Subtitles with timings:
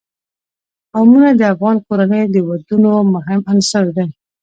[0.91, 4.07] قومونه د افغان کورنیو د دودونو مهم عنصر دی.